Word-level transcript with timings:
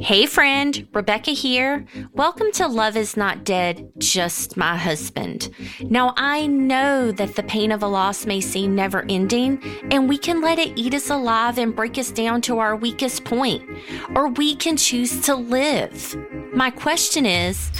Hey, 0.00 0.26
friend, 0.26 0.86
Rebecca 0.92 1.32
here. 1.32 1.84
Welcome 2.12 2.52
to 2.52 2.68
Love 2.68 2.96
is 2.96 3.16
Not 3.16 3.44
Dead, 3.44 3.90
Just 3.98 4.56
My 4.56 4.76
Husband. 4.76 5.50
Now, 5.80 6.14
I 6.16 6.46
know 6.46 7.10
that 7.10 7.34
the 7.34 7.42
pain 7.42 7.72
of 7.72 7.82
a 7.82 7.88
loss 7.88 8.24
may 8.24 8.40
seem 8.40 8.74
never 8.74 9.04
ending, 9.08 9.60
and 9.90 10.08
we 10.08 10.16
can 10.16 10.40
let 10.40 10.58
it 10.58 10.78
eat 10.78 10.94
us 10.94 11.10
alive 11.10 11.58
and 11.58 11.74
break 11.74 11.98
us 11.98 12.10
down 12.12 12.42
to 12.42 12.58
our 12.58 12.76
weakest 12.76 13.24
point, 13.24 13.68
or 14.14 14.28
we 14.28 14.54
can 14.54 14.76
choose 14.76 15.20
to 15.22 15.34
live. 15.34 16.16
My 16.52 16.70
question 16.70 17.26
is 17.26 17.70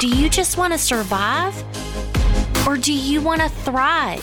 do 0.00 0.08
you 0.08 0.28
just 0.28 0.58
want 0.58 0.72
to 0.72 0.78
survive, 0.78 1.54
or 2.66 2.76
do 2.76 2.92
you 2.92 3.20
want 3.20 3.40
to 3.40 3.48
thrive? 3.48 4.22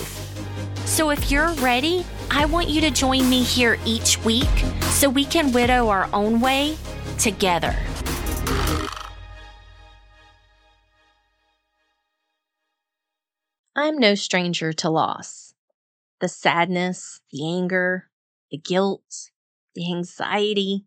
So, 0.84 1.10
if 1.10 1.30
you're 1.30 1.52
ready, 1.54 2.04
I 2.34 2.46
want 2.46 2.70
you 2.70 2.80
to 2.80 2.90
join 2.90 3.28
me 3.28 3.42
here 3.42 3.78
each 3.84 4.16
week 4.24 4.48
so 4.84 5.10
we 5.10 5.26
can 5.26 5.52
widow 5.52 5.90
our 5.90 6.08
own 6.14 6.40
way 6.40 6.78
together. 7.18 7.76
I'm 13.76 13.98
no 13.98 14.14
stranger 14.14 14.72
to 14.72 14.88
loss. 14.88 15.52
The 16.20 16.28
sadness, 16.28 17.20
the 17.30 17.46
anger, 17.46 18.08
the 18.50 18.56
guilt, 18.56 19.30
the 19.74 19.92
anxiety, 19.92 20.86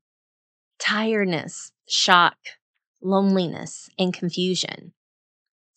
tiredness, 0.79 1.71
shock, 1.87 2.37
loneliness, 3.03 3.87
and 3.99 4.11
confusion. 4.11 4.93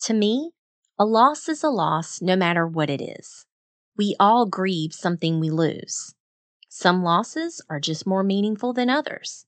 To 0.05 0.15
me, 0.15 0.49
a 0.97 1.05
loss 1.05 1.47
is 1.47 1.63
a 1.63 1.69
loss 1.69 2.23
no 2.23 2.35
matter 2.35 2.65
what 2.65 2.89
it 2.89 3.01
is. 3.01 3.45
We 3.99 4.15
all 4.17 4.45
grieve 4.45 4.93
something 4.93 5.41
we 5.41 5.49
lose. 5.49 6.15
Some 6.69 7.03
losses 7.03 7.61
are 7.69 7.81
just 7.81 8.07
more 8.07 8.23
meaningful 8.23 8.71
than 8.71 8.89
others. 8.89 9.45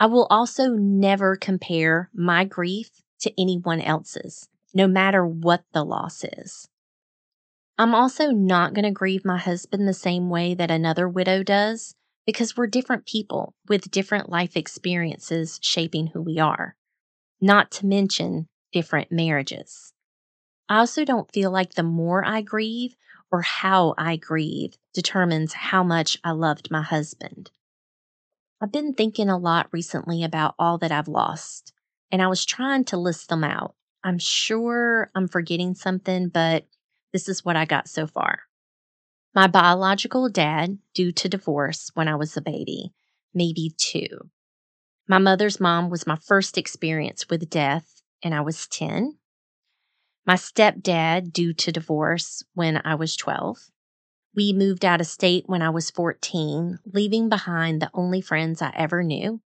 I 0.00 0.06
will 0.06 0.26
also 0.30 0.70
never 0.70 1.36
compare 1.36 2.08
my 2.14 2.46
grief 2.46 3.02
to 3.20 3.32
anyone 3.38 3.82
else's, 3.82 4.48
no 4.72 4.88
matter 4.88 5.26
what 5.26 5.64
the 5.74 5.84
loss 5.84 6.24
is. 6.24 6.70
I'm 7.76 7.94
also 7.94 8.30
not 8.30 8.72
going 8.72 8.86
to 8.86 8.90
grieve 8.90 9.26
my 9.26 9.36
husband 9.36 9.86
the 9.86 9.92
same 9.92 10.30
way 10.30 10.54
that 10.54 10.70
another 10.70 11.06
widow 11.06 11.42
does 11.42 11.94
because 12.24 12.56
we're 12.56 12.68
different 12.68 13.04
people 13.04 13.52
with 13.68 13.90
different 13.90 14.30
life 14.30 14.56
experiences 14.56 15.60
shaping 15.62 16.06
who 16.06 16.22
we 16.22 16.38
are, 16.38 16.74
not 17.38 17.70
to 17.72 17.86
mention 17.86 18.48
different 18.72 19.12
marriages. 19.12 19.92
I 20.70 20.78
also 20.78 21.04
don't 21.04 21.30
feel 21.30 21.50
like 21.50 21.74
the 21.74 21.82
more 21.82 22.24
I 22.24 22.40
grieve, 22.40 22.96
or 23.30 23.42
how 23.42 23.94
I 23.98 24.16
grieve 24.16 24.74
determines 24.94 25.52
how 25.52 25.82
much 25.82 26.18
I 26.24 26.30
loved 26.30 26.70
my 26.70 26.82
husband. 26.82 27.50
I've 28.60 28.72
been 28.72 28.94
thinking 28.94 29.28
a 29.28 29.38
lot 29.38 29.68
recently 29.72 30.24
about 30.24 30.54
all 30.58 30.78
that 30.78 30.90
I've 30.90 31.08
lost, 31.08 31.72
and 32.10 32.20
I 32.20 32.26
was 32.26 32.44
trying 32.44 32.84
to 32.86 32.96
list 32.96 33.28
them 33.28 33.44
out. 33.44 33.74
I'm 34.02 34.18
sure 34.18 35.10
I'm 35.14 35.28
forgetting 35.28 35.74
something, 35.74 36.28
but 36.28 36.66
this 37.12 37.28
is 37.28 37.44
what 37.44 37.56
I 37.56 37.64
got 37.64 37.88
so 37.88 38.06
far. 38.06 38.40
My 39.34 39.46
biological 39.46 40.28
dad, 40.28 40.78
due 40.94 41.12
to 41.12 41.28
divorce 41.28 41.90
when 41.94 42.08
I 42.08 42.16
was 42.16 42.36
a 42.36 42.40
baby, 42.40 42.92
maybe 43.34 43.72
two. 43.76 44.30
My 45.08 45.18
mother's 45.18 45.60
mom 45.60 45.90
was 45.90 46.06
my 46.06 46.16
first 46.16 46.58
experience 46.58 47.28
with 47.28 47.48
death, 47.48 48.02
and 48.22 48.34
I 48.34 48.40
was 48.40 48.66
10 48.66 49.18
my 50.28 50.34
stepdad 50.34 51.32
due 51.32 51.54
to 51.54 51.72
divorce 51.72 52.44
when 52.52 52.82
I 52.84 52.94
was 52.96 53.16
12. 53.16 53.70
We 54.36 54.52
moved 54.52 54.84
out 54.84 55.00
of 55.00 55.06
state 55.06 55.44
when 55.46 55.62
I 55.62 55.70
was 55.70 55.90
14, 55.90 56.80
leaving 56.84 57.30
behind 57.30 57.80
the 57.80 57.90
only 57.94 58.20
friends 58.20 58.60
I 58.60 58.70
ever 58.76 59.02
knew. 59.02 59.40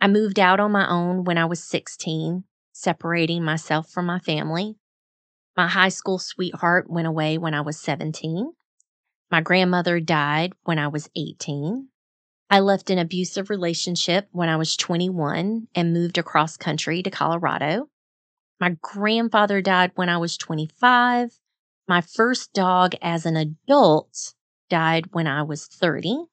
I 0.00 0.08
moved 0.08 0.40
out 0.40 0.58
on 0.58 0.72
my 0.72 0.90
own 0.90 1.22
when 1.22 1.38
I 1.38 1.44
was 1.44 1.62
16, 1.62 2.42
separating 2.72 3.44
myself 3.44 3.88
from 3.88 4.06
my 4.06 4.18
family. 4.18 4.74
My 5.56 5.68
high 5.68 5.90
school 5.90 6.18
sweetheart 6.18 6.90
went 6.90 7.06
away 7.06 7.38
when 7.38 7.54
I 7.54 7.60
was 7.60 7.78
17. 7.78 8.50
My 9.30 9.40
grandmother 9.40 10.00
died 10.00 10.54
when 10.64 10.80
I 10.80 10.88
was 10.88 11.08
18. 11.14 11.86
I 12.50 12.58
left 12.58 12.90
an 12.90 12.98
abusive 12.98 13.48
relationship 13.48 14.26
when 14.32 14.48
I 14.48 14.56
was 14.56 14.76
21 14.76 15.68
and 15.72 15.92
moved 15.92 16.18
across 16.18 16.56
country 16.56 17.00
to 17.04 17.12
Colorado. 17.12 17.88
My 18.60 18.76
grandfather 18.82 19.62
died 19.62 19.92
when 19.94 20.10
I 20.10 20.18
was 20.18 20.36
25. 20.36 21.40
My 21.88 22.02
first 22.02 22.52
dog 22.52 22.94
as 23.00 23.24
an 23.24 23.36
adult 23.36 24.34
died 24.68 25.14
when 25.14 25.26
I 25.26 25.42
was 25.42 25.66
30. 25.66 26.26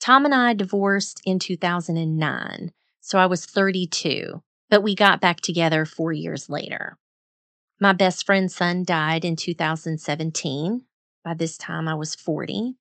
Tom 0.00 0.24
and 0.24 0.34
I 0.34 0.54
divorced 0.54 1.20
in 1.26 1.38
2009, 1.38 2.72
so 3.00 3.18
I 3.18 3.26
was 3.26 3.44
32, 3.44 4.42
but 4.70 4.82
we 4.82 4.94
got 4.94 5.20
back 5.20 5.40
together 5.40 5.84
four 5.84 6.12
years 6.12 6.48
later. 6.48 6.96
My 7.78 7.92
best 7.92 8.24
friend's 8.24 8.54
son 8.54 8.82
died 8.82 9.24
in 9.24 9.36
2017. 9.36 10.86
By 11.22 11.34
this 11.34 11.58
time, 11.58 11.86
I 11.86 11.94
was 11.94 12.14
40. 12.14 12.76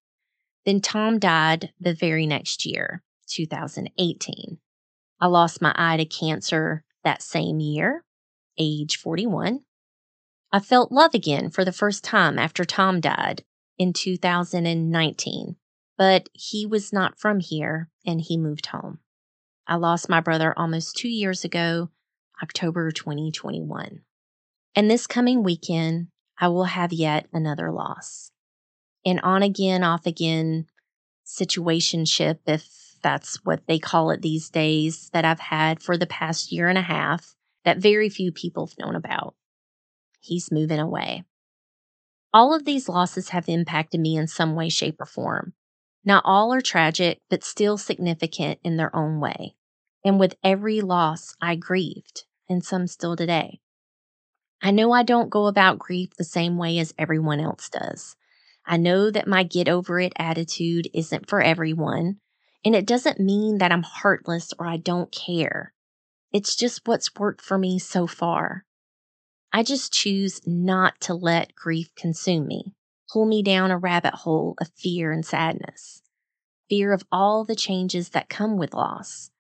Then 0.65 0.79
Tom 0.79 1.19
died 1.19 1.73
the 1.79 1.93
very 1.93 2.25
next 2.25 2.65
year, 2.65 3.03
2018. 3.27 4.59
I 5.19 5.27
lost 5.27 5.61
my 5.61 5.73
eye 5.75 5.97
to 5.97 6.05
cancer 6.05 6.83
that 7.03 7.21
same 7.21 7.59
year 7.59 8.05
age 8.61 8.97
41. 8.97 9.61
I 10.51 10.59
felt 10.59 10.91
love 10.91 11.13
again 11.13 11.49
for 11.49 11.65
the 11.65 11.71
first 11.71 12.03
time 12.03 12.37
after 12.37 12.63
Tom 12.63 13.01
died 13.01 13.43
in 13.77 13.93
2019, 13.93 15.55
but 15.97 16.29
he 16.33 16.65
was 16.65 16.93
not 16.93 17.19
from 17.19 17.39
here 17.39 17.89
and 18.05 18.21
he 18.21 18.37
moved 18.37 18.67
home. 18.67 18.99
I 19.65 19.75
lost 19.75 20.09
my 20.09 20.19
brother 20.19 20.53
almost 20.57 20.95
two 20.95 21.09
years 21.09 21.43
ago, 21.43 21.89
October 22.43 22.91
2021. 22.91 24.01
And 24.75 24.89
this 24.89 25.07
coming 25.07 25.43
weekend, 25.43 26.07
I 26.39 26.49
will 26.49 26.65
have 26.65 26.93
yet 26.93 27.27
another 27.33 27.71
loss. 27.71 28.31
An 29.05 29.19
on 29.19 29.41
again, 29.41 29.83
off 29.83 30.05
again 30.05 30.67
situationship, 31.25 32.39
if 32.45 32.97
that's 33.01 33.43
what 33.43 33.65
they 33.67 33.79
call 33.79 34.11
it 34.11 34.21
these 34.21 34.49
days, 34.49 35.09
that 35.13 35.25
I've 35.25 35.39
had 35.39 35.81
for 35.81 35.97
the 35.97 36.05
past 36.05 36.51
year 36.51 36.67
and 36.67 36.77
a 36.77 36.83
half 36.83 37.35
that 37.65 37.77
very 37.77 38.09
few 38.09 38.31
people 38.31 38.67
have 38.67 38.77
known 38.77 38.95
about. 38.95 39.35
He's 40.19 40.51
moving 40.51 40.79
away. 40.79 41.23
All 42.33 42.53
of 42.53 42.65
these 42.65 42.87
losses 42.87 43.29
have 43.29 43.49
impacted 43.49 43.99
me 43.99 44.15
in 44.15 44.27
some 44.27 44.55
way, 44.55 44.69
shape, 44.69 44.95
or 44.99 45.05
form. 45.05 45.53
Not 46.05 46.23
all 46.25 46.53
are 46.53 46.61
tragic, 46.61 47.19
but 47.29 47.43
still 47.43 47.77
significant 47.77 48.59
in 48.63 48.77
their 48.77 48.95
own 48.95 49.19
way. 49.19 49.55
And 50.03 50.19
with 50.19 50.35
every 50.43 50.81
loss, 50.81 51.35
I 51.41 51.55
grieved, 51.55 52.25
and 52.49 52.63
some 52.63 52.87
still 52.87 53.15
today. 53.15 53.59
I 54.61 54.71
know 54.71 54.91
I 54.91 55.03
don't 55.03 55.29
go 55.29 55.47
about 55.47 55.79
grief 55.79 56.11
the 56.17 56.23
same 56.23 56.57
way 56.57 56.79
as 56.79 56.93
everyone 56.97 57.39
else 57.39 57.69
does. 57.69 58.15
I 58.65 58.77
know 58.77 59.09
that 59.09 59.27
my 59.27 59.43
get 59.43 59.67
over 59.67 59.99
it 59.99 60.13
attitude 60.17 60.87
isn't 60.93 61.27
for 61.27 61.41
everyone, 61.41 62.19
and 62.63 62.75
it 62.75 62.85
doesn't 62.85 63.19
mean 63.19 63.57
that 63.57 63.71
I'm 63.71 63.83
heartless 63.83 64.53
or 64.59 64.67
I 64.67 64.77
don't 64.77 65.11
care. 65.11 65.73
It's 66.31 66.55
just 66.55 66.87
what's 66.87 67.13
worked 67.15 67.41
for 67.41 67.57
me 67.57 67.77
so 67.77 68.07
far. 68.07 68.65
I 69.51 69.63
just 69.63 69.91
choose 69.91 70.39
not 70.45 70.99
to 71.01 71.13
let 71.13 71.55
grief 71.55 71.93
consume 71.95 72.47
me, 72.47 72.73
pull 73.11 73.25
me 73.25 73.43
down 73.43 73.69
a 73.69 73.77
rabbit 73.77 74.13
hole 74.13 74.55
of 74.61 74.71
fear 74.77 75.11
and 75.11 75.25
sadness. 75.25 76.01
Fear 76.69 76.93
of 76.93 77.03
all 77.11 77.43
the 77.43 77.55
changes 77.55 78.09
that 78.09 78.29
come 78.29 78.57
with 78.57 78.73
loss, 78.73 79.31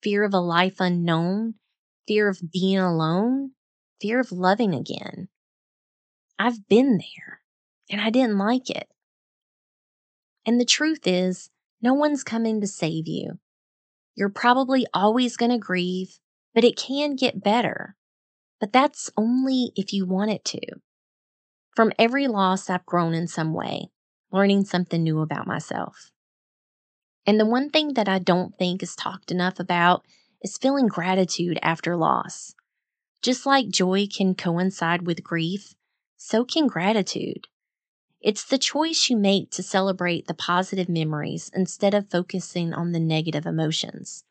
fear 0.00 0.22
of 0.22 0.32
a 0.32 0.38
life 0.38 0.76
unknown, 0.78 1.54
fear 2.06 2.28
of 2.28 2.52
being 2.52 2.78
alone, 2.78 3.50
fear 4.00 4.20
of 4.20 4.30
loving 4.30 4.74
again. 4.74 5.28
I've 6.38 6.68
been 6.68 6.98
there 6.98 7.40
and 7.90 8.00
I 8.00 8.10
didn't 8.10 8.38
like 8.38 8.70
it. 8.70 8.88
And 10.46 10.60
the 10.60 10.64
truth 10.64 11.04
is, 11.04 11.50
no 11.82 11.94
one's 11.94 12.22
coming 12.22 12.60
to 12.60 12.68
save 12.68 13.08
you. 13.08 13.40
You're 14.14 14.28
probably 14.28 14.86
always 14.94 15.36
going 15.36 15.50
to 15.50 15.58
grieve 15.58 16.20
but 16.58 16.64
it 16.64 16.76
can 16.76 17.14
get 17.14 17.40
better. 17.40 17.94
But 18.58 18.72
that's 18.72 19.12
only 19.16 19.70
if 19.76 19.92
you 19.92 20.04
want 20.04 20.32
it 20.32 20.44
to. 20.46 20.58
From 21.76 21.92
every 21.96 22.26
loss, 22.26 22.68
I've 22.68 22.84
grown 22.84 23.14
in 23.14 23.28
some 23.28 23.54
way, 23.54 23.90
learning 24.32 24.64
something 24.64 25.04
new 25.04 25.20
about 25.20 25.46
myself. 25.46 26.10
And 27.24 27.38
the 27.38 27.46
one 27.46 27.70
thing 27.70 27.94
that 27.94 28.08
I 28.08 28.18
don't 28.18 28.58
think 28.58 28.82
is 28.82 28.96
talked 28.96 29.30
enough 29.30 29.60
about 29.60 30.04
is 30.42 30.58
feeling 30.58 30.88
gratitude 30.88 31.60
after 31.62 31.94
loss. 31.94 32.56
Just 33.22 33.46
like 33.46 33.68
joy 33.68 34.08
can 34.08 34.34
coincide 34.34 35.06
with 35.06 35.22
grief, 35.22 35.76
so 36.16 36.44
can 36.44 36.66
gratitude. 36.66 37.46
It's 38.20 38.42
the 38.42 38.58
choice 38.58 39.06
you 39.08 39.16
make 39.16 39.52
to 39.52 39.62
celebrate 39.62 40.26
the 40.26 40.34
positive 40.34 40.88
memories 40.88 41.52
instead 41.54 41.94
of 41.94 42.10
focusing 42.10 42.74
on 42.74 42.90
the 42.90 42.98
negative 42.98 43.46
emotions. 43.46 44.24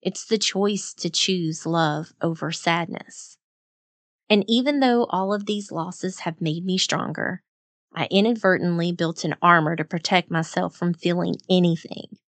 It's 0.00 0.24
the 0.24 0.38
choice 0.38 0.94
to 0.94 1.10
choose 1.10 1.66
love 1.66 2.12
over 2.20 2.52
sadness. 2.52 3.36
And 4.30 4.44
even 4.46 4.80
though 4.80 5.06
all 5.06 5.32
of 5.32 5.46
these 5.46 5.72
losses 5.72 6.20
have 6.20 6.40
made 6.40 6.64
me 6.64 6.78
stronger, 6.78 7.42
I 7.94 8.06
inadvertently 8.10 8.92
built 8.92 9.24
an 9.24 9.34
armor 9.42 9.74
to 9.76 9.84
protect 9.84 10.30
myself 10.30 10.76
from 10.76 10.94
feeling 10.94 11.36
anything. 11.50 12.18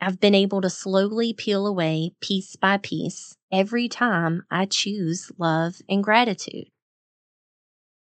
I've 0.00 0.20
been 0.20 0.34
able 0.34 0.60
to 0.60 0.68
slowly 0.68 1.32
peel 1.32 1.66
away 1.66 2.12
piece 2.20 2.56
by 2.56 2.76
piece 2.76 3.36
every 3.50 3.88
time 3.88 4.42
I 4.50 4.66
choose 4.66 5.32
love 5.38 5.76
and 5.88 6.04
gratitude. 6.04 6.68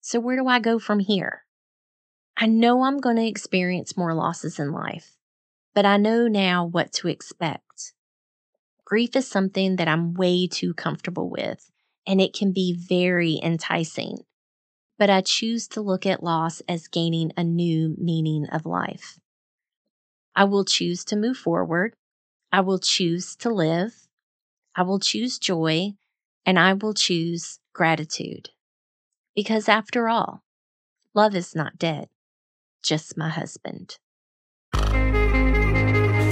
So, 0.02 0.20
where 0.20 0.36
do 0.36 0.48
I 0.48 0.60
go 0.60 0.78
from 0.78 1.00
here? 1.00 1.44
I 2.38 2.46
know 2.46 2.84
I'm 2.84 3.00
going 3.00 3.18
to 3.18 3.26
experience 3.26 3.98
more 3.98 4.14
losses 4.14 4.60
in 4.60 4.72
life, 4.72 5.16
but 5.74 5.86
I 5.86 5.98
know 5.98 6.28
now 6.28 6.66
what 6.66 6.92
to 6.94 7.08
expect. 7.08 7.94
Grief 8.92 9.16
is 9.16 9.26
something 9.26 9.78
that 9.78 9.88
I'm 9.88 10.16
way 10.16 10.48
too 10.48 10.74
comfortable 10.74 11.30
with, 11.30 11.72
and 12.06 12.20
it 12.20 12.34
can 12.34 12.52
be 12.52 12.74
very 12.74 13.40
enticing. 13.42 14.18
But 15.00 15.10
I 15.10 15.22
choose 15.22 15.66
to 15.70 15.82
look 15.82 16.06
at 16.06 16.22
loss 16.22 16.62
as 16.68 16.90
gaining 16.90 17.32
a 17.38 17.44
new 17.46 17.96
meaning 17.98 18.48
of 18.52 18.66
life. 18.66 19.18
I 20.36 20.44
will 20.44 20.66
choose 20.66 21.06
to 21.06 21.16
move 21.16 21.38
forward. 21.38 21.96
I 22.52 22.60
will 22.60 22.80
choose 22.80 23.38
to 23.38 23.50
live. 23.50 24.10
I 24.76 24.82
will 24.82 25.00
choose 25.00 25.40
joy 25.40 25.94
and 26.46 26.60
I 26.60 26.74
will 26.74 26.94
choose 26.94 27.62
gratitude. 27.72 28.50
Because 29.34 29.70
after 29.70 30.10
all, 30.10 30.44
love 31.14 31.34
is 31.34 31.56
not 31.56 31.80
dead, 31.80 32.10
just 32.84 33.16
my 33.16 33.30
husband. 33.30 34.00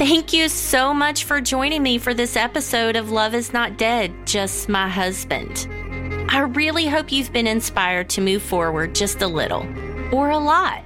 Thank 0.09 0.33
you 0.33 0.49
so 0.49 0.91
much 0.91 1.25
for 1.25 1.39
joining 1.39 1.83
me 1.83 1.99
for 1.99 2.15
this 2.15 2.35
episode 2.35 2.95
of 2.95 3.11
Love 3.11 3.35
is 3.35 3.53
Not 3.53 3.77
Dead, 3.77 4.11
Just 4.25 4.67
My 4.67 4.89
Husband. 4.89 5.67
I 6.27 6.39
really 6.39 6.87
hope 6.87 7.11
you've 7.11 7.31
been 7.31 7.45
inspired 7.45 8.09
to 8.09 8.21
move 8.21 8.41
forward 8.41 8.95
just 8.95 9.21
a 9.21 9.27
little 9.27 9.67
or 10.11 10.31
a 10.31 10.37
lot. 10.39 10.83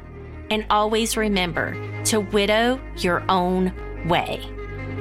And 0.50 0.66
always 0.70 1.16
remember 1.16 1.74
to 2.04 2.20
widow 2.20 2.82
your 2.98 3.24
own 3.30 3.72
way. 4.10 4.46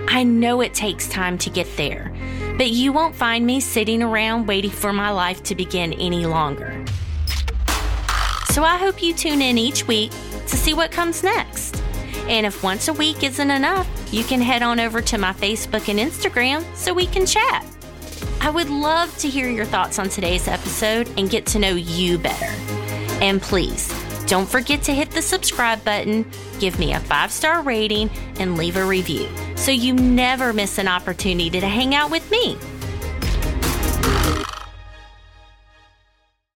I 0.06 0.22
know 0.22 0.60
it 0.60 0.72
takes 0.72 1.08
time 1.08 1.36
to 1.38 1.50
get 1.50 1.76
there, 1.76 2.14
but 2.56 2.70
you 2.70 2.92
won't 2.92 3.16
find 3.16 3.44
me 3.44 3.58
sitting 3.58 4.04
around 4.04 4.46
waiting 4.46 4.70
for 4.70 4.92
my 4.92 5.10
life 5.10 5.42
to 5.42 5.56
begin 5.56 5.94
any 5.94 6.26
longer. 6.26 6.84
So 8.52 8.62
I 8.62 8.76
hope 8.76 9.02
you 9.02 9.14
tune 9.14 9.42
in 9.42 9.58
each 9.58 9.88
week 9.88 10.12
to 10.46 10.56
see 10.56 10.74
what 10.74 10.92
comes 10.92 11.24
next. 11.24 11.81
And 12.32 12.46
if 12.46 12.62
once 12.62 12.88
a 12.88 12.94
week 12.94 13.22
isn't 13.22 13.50
enough, 13.50 13.86
you 14.10 14.24
can 14.24 14.40
head 14.40 14.62
on 14.62 14.80
over 14.80 15.02
to 15.02 15.18
my 15.18 15.34
Facebook 15.34 15.90
and 15.90 15.98
Instagram 15.98 16.64
so 16.74 16.94
we 16.94 17.04
can 17.04 17.26
chat. 17.26 17.66
I 18.40 18.48
would 18.48 18.70
love 18.70 19.14
to 19.18 19.28
hear 19.28 19.50
your 19.50 19.66
thoughts 19.66 19.98
on 19.98 20.08
today's 20.08 20.48
episode 20.48 21.10
and 21.18 21.28
get 21.28 21.44
to 21.48 21.58
know 21.58 21.74
you 21.74 22.16
better. 22.16 22.50
And 23.22 23.42
please, 23.42 23.92
don't 24.24 24.48
forget 24.48 24.82
to 24.84 24.94
hit 24.94 25.10
the 25.10 25.20
subscribe 25.20 25.84
button, 25.84 26.24
give 26.58 26.78
me 26.78 26.94
a 26.94 27.00
five 27.00 27.30
star 27.30 27.60
rating, 27.60 28.08
and 28.38 28.56
leave 28.56 28.78
a 28.78 28.84
review 28.84 29.28
so 29.54 29.70
you 29.70 29.92
never 29.92 30.54
miss 30.54 30.78
an 30.78 30.88
opportunity 30.88 31.60
to 31.60 31.68
hang 31.68 31.94
out 31.94 32.10
with 32.10 32.28
me. 32.30 32.56